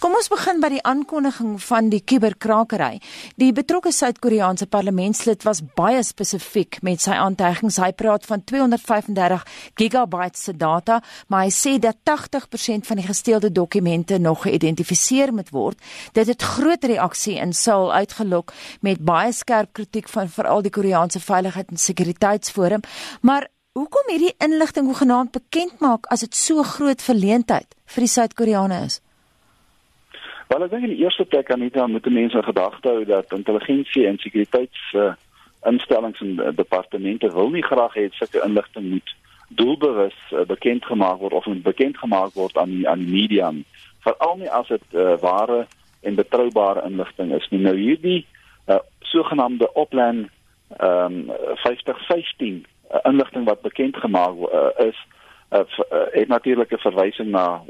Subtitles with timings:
[0.00, 3.02] Kom ons begin by die aankondiging van die kuberkrakery.
[3.36, 7.76] Die betrokke Suid-Koreaanse parlementslid was baie spesifiek met sy aantuigings.
[7.76, 9.44] Hy praat van 235
[9.76, 15.52] gigabytes se data, maar hy sê dat 80% van die gesteelde dokumente nog geïdentifiseer moet
[15.52, 15.76] word.
[16.16, 21.20] Dit het groot reaksie in Seoul uitgelok met baie skerp kritiek van veral die Koreaanse
[21.20, 22.88] Veiligheid en Sekuriteitsforum.
[23.20, 28.82] Maar hoekom hierdie inligting hoegenaamd bekend maak as dit so groot verleentheid vir die Suid-Koreane
[28.88, 29.02] is?
[30.50, 33.32] Wel ek dink in die eerste plek aan hierdie moet mense in gedagte hou dat
[33.32, 35.12] intelligensie en sekuriteits uh,
[35.70, 39.12] instellings en uh, departemente wil nie graag hê sulke inligting moet
[39.60, 43.52] doelbewus uh, bekend gemaak word of moet bekend gemaak word aan die, aan die media
[44.02, 45.60] veral nie as dit uh, ware
[46.02, 47.62] en betroubare inligting is nie.
[47.62, 48.24] Nou hierdie
[48.66, 48.82] uh,
[49.12, 50.26] sogenaamde oplan
[50.80, 54.98] ehm um, 5015 uh, inligting wat bekend gemaak uh, is
[55.54, 57.62] uh, uh, het natuurlik 'n verwysing na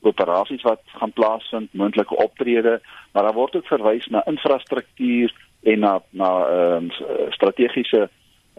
[0.00, 2.80] operasies wat gaan plaasvind, moontlike optrede,
[3.12, 6.82] maar daar word ook verwys na infrastruktuur en na na uh,
[7.30, 8.08] strategiese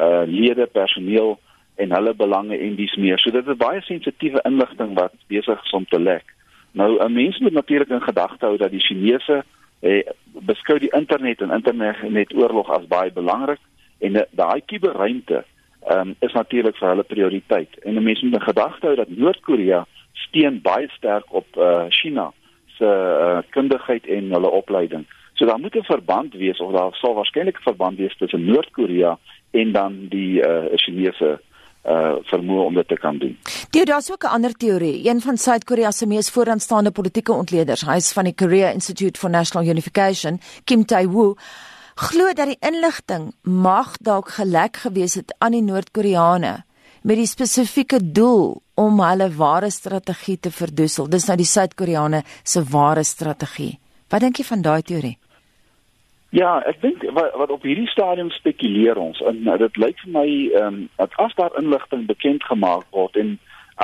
[0.00, 1.38] uh lede, personeel
[1.76, 3.18] en hulle belange en dis meer.
[3.18, 6.24] So dit is baie sensitiewe inligting wat besig is om te lek.
[6.72, 9.44] Nou 'n mens moet natuurlik in gedagte hou dat die Chinese
[9.80, 13.60] eh, beskou die internet en internet oorlog as baie belangrik
[13.98, 15.44] en daai kuberruimte
[15.86, 17.78] ehm um, is natuurlik vir hulle prioriteit.
[17.84, 22.32] En 'n mens moet in gedagte hou dat Noord-Korea steun baie sterk op uh China
[22.78, 25.06] se uh, kundigheid en hulle opleiding.
[25.34, 29.18] So daar moet 'n verband wees of daar sal waarskynlik 'n verband wees tussen Noord-Korea
[29.50, 31.40] en dan die uh Chinese
[31.84, 33.38] uh vermoë om dit te kan doen.
[33.70, 37.96] Dit daar's ook 'n ander teorie, een van Suid-Korea se mees vooraanstaande politieke ontleeders, hy
[37.96, 41.34] is van die Korea Institute for National Unification, Kim Tae-woo,
[41.94, 46.65] glo dat die inligting mag dalk gelek gewees het aan die Noord-Koreane
[47.06, 51.06] met die spesifieke doel om hulle ware strategie te verdoesel.
[51.06, 53.76] Dis nou die Suid-Koreane se ware strategie.
[54.10, 55.14] Wat dink jy van daai teorie?
[56.34, 60.12] Ja, ek dink wat, wat op hierdie stadium spekuleer ons en nou, dit lyk vir
[60.18, 63.36] my ehm um, dat as daar inligting bekend gemaak word en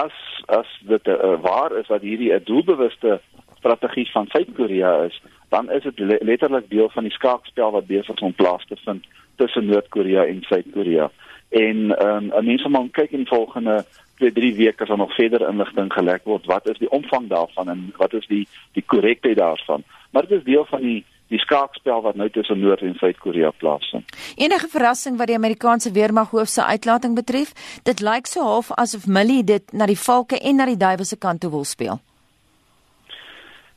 [0.02, 0.18] as
[0.50, 3.20] as dit uh, waar is dat hierdie 'n doelbewuste
[3.62, 5.22] strategie van Suid-Korea is,
[5.54, 9.06] dan is dit letterlik deel van die skaakspel wat besig is om plaas te vind
[9.36, 11.10] tussen Noord-Korea en Suid-Korea.
[11.52, 13.84] En ehm um, mense moet kyk in die volgende
[14.16, 16.46] 2, 3 weke as daar nog verder inligting gelek word.
[16.46, 19.82] Wat is die omvang daarvan en wat is die die korrektheid daarvan?
[20.10, 24.04] Maar dit is deel van die die skaakspel wat nou tussen Noord en Suid-Korea plaasvind.
[24.36, 27.54] Enige verrassing wat die Amerikaanse weermag hoof se uitlating betref?
[27.88, 31.16] Dit lyk so half asof Millie dit na die valke en na die duiwels se
[31.16, 32.00] kant toe wil speel.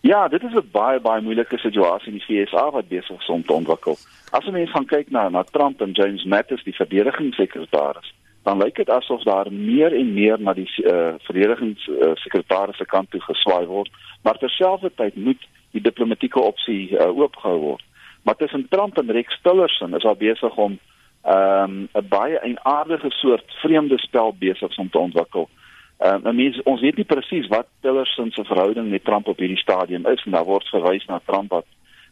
[0.06, 3.44] Ja, dit is 'n baie baie moeilike situasie in die VSA wat besig is om
[3.44, 3.96] te ontwikkel.
[4.32, 8.76] As 'n mens gaan kyk na na Trump en James Mattis, die verdedigingssekretaris, dan lyk
[8.76, 13.92] dit asof daar meer en meer na die uh, verdedigingssekretaris se kant toe geswaai word,
[14.24, 17.84] maar terselfdertyd moet die diplomatieke opsie uh, oopgehou word.
[18.22, 20.80] Maar tussen Trump en Rex Tillerson is al besig om
[21.24, 25.50] ehm, 'n um, baie eienaardige soort vreemde spel besig om te ontwikkel.
[25.98, 29.62] Ehm um, mense ons weet nie presies wat Tillerson se verhouding met Trump op hierdie
[29.62, 31.66] stadium is en daar word verwys na Trump wat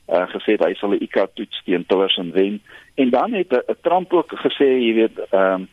[0.07, 2.61] uh, gesê hy sal 'n ICA toets teen Tillerson wen
[2.95, 5.67] en dan het 'n uh, Trump ook gesê jy weet ehm um,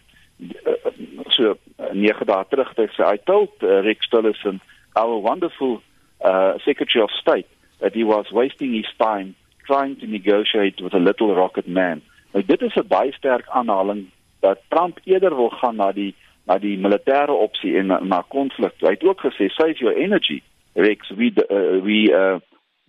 [1.28, 1.56] so
[1.92, 4.60] nege dae terug het hy told uh, Rick Tillerson
[4.92, 5.80] our wonderful
[6.24, 9.34] uh, secretary of state that he was wasting his time
[9.66, 12.02] trying to negotiate with a little rocket man.
[12.32, 14.10] Nou dit is 'n baie sterk aanhaling
[14.40, 16.14] dat Trump eerder wil gaan na die
[16.50, 18.74] na die militêre opsie en na, na konflik.
[18.82, 20.40] Hy het ook gesê save your energy.
[20.74, 22.38] Rex we uh, we uh,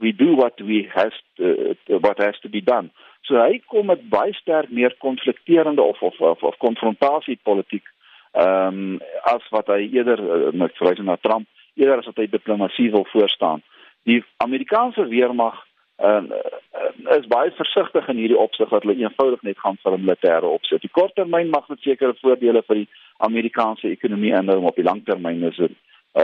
[0.02, 2.90] we do what we has to, uh, what has to be done.
[3.30, 7.86] So hy kom met baie sterk meer konflikterende of of of, of konfrontasie politiek
[8.32, 9.00] ehm um,
[9.30, 13.06] as wat hy eerder uh, met verwysing na Trump eerder as wat hy diplomatie wil
[13.14, 13.62] voorstaan.
[14.10, 15.60] Die Amerikaanse weermag
[16.02, 20.06] ehm uh, is baie versigtig in hierdie opsig dat hulle eenvoudig net gaan vir 'n
[20.06, 20.76] militêre opsie.
[20.76, 24.90] Op die korttermyn mag dit sekere voordele vir die Amerikaanse ekonomie inhou, maar op die
[24.92, 25.76] langtermyn is dit
[26.22, 26.24] uh,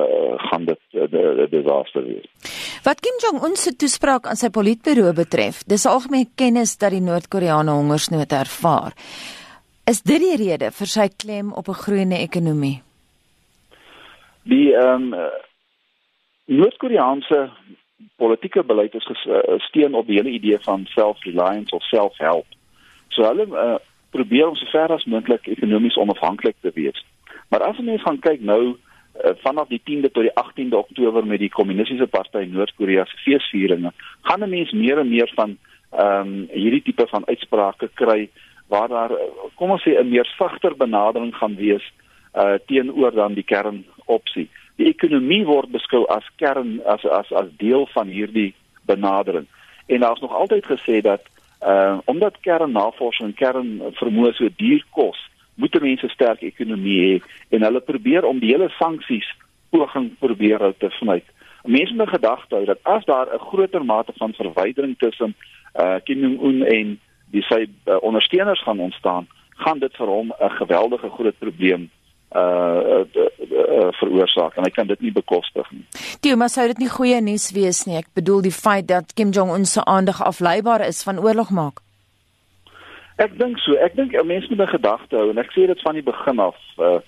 [0.00, 2.28] uh gaan dit 'n uh, disaster wees.
[2.84, 7.00] Wat Kim Jong Un se toespraak aan sy politbureau betref, dis algemeen kennis dat die
[7.00, 8.92] Noord-Koreane hongersnood ervaar.
[9.86, 12.82] Is dit die rede vir sy klem op 'n groeiende ekonomie?
[14.42, 15.30] Die ehm um,
[16.46, 17.50] Noord-Koreaanse
[18.16, 22.46] politieke beleid is gesteun op die hele idee van self-reliance of self-help.
[23.08, 23.76] So hulle uh,
[24.10, 27.04] probeer om so ver as moontlik ekonomies onafhanklik te wees.
[27.48, 31.42] Maar as ons gaan kyk nou uh, vanaf die 10de tot die 18de Oktober met
[31.42, 33.92] die kommunistiese party Noord-Korea se feesvieringe,
[34.22, 35.58] gaan 'n mens meer en meer van
[35.94, 38.28] ehm um, hierdie tipe van uitsprake kry
[38.66, 39.12] waar daar
[39.54, 41.84] kom ons sê 'n meer sagter benadering gaan wees
[42.34, 44.48] uh teenoor dan die kernopsie.
[44.76, 48.54] Die ekonomie word beskou as kern as as as deel van hierdie
[48.86, 49.46] benadering.
[49.86, 51.22] En daar's nog altyd gesê dat
[51.62, 55.20] uh omdat kernnavorsing en kernvermoë so duur kos,
[55.54, 57.14] moet mense sterk ekonomie hê
[57.56, 59.28] en hulle probeer om die hele sanksies
[59.70, 61.22] poging probeer hou te sny.
[61.64, 65.34] Mense moet gedagte hou dat as daar 'n groter mate van verwydering tussen
[65.80, 67.00] uh Kim Jong Un en
[67.30, 71.90] die sy uh, ondersteuners gaan ontstaan, gaan dit vir hom 'n geweldige groot probleem
[72.34, 75.84] uh, uh, uh veroorsaak en hy kan dit nie bekostig nie.
[76.20, 77.98] Toe maar sou dit nie goeie nuus wees nie.
[78.00, 81.80] Ek bedoel die feit dat Kim Jong Un se aandag afleibaar is van oorlog maak.
[83.22, 83.78] Ek dink so.
[83.78, 86.56] Ek dink mense moet 'n gedagte hou en ek sê dit van die begin af
[86.78, 87.00] uh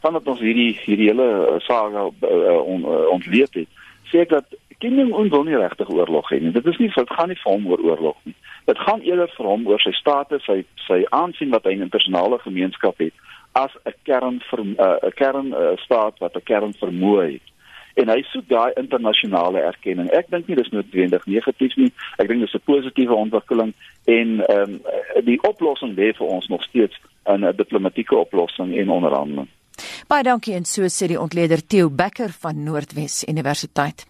[0.00, 3.68] vandat ons hierdie hierdie hele saga uh, on, uh, ontleed het.
[4.08, 4.46] Sê ek dat
[4.80, 6.52] Kim Jong Un wil nie regtig oorlog hê nie.
[6.56, 8.34] Dit is nie dit gaan nie vir hom oor oorlog nie.
[8.64, 12.38] Dit gaan eerder vir hom oor sy status, sy sy aansien wat hy in internasionale
[12.38, 13.12] gemeenskap het
[13.52, 17.46] as 'n kern vir 'n uh, kern uh, staat wat 'n kern vermoë het.
[17.94, 20.10] En hy soek daai internasionale erkenning.
[20.10, 21.92] Ek dink nie dis noodwendig negatief nie.
[22.18, 23.74] Ek dink dis 'n positiewe ontwikkeling
[24.04, 24.80] en ehm
[25.16, 29.48] um, die oplossing lê vir ons nog steeds in 'n diplomatieke oplossing en onderhandeling.
[30.08, 34.06] Baie dankie en so sê die ontleder Theo Becker van Noordwes Universiteit.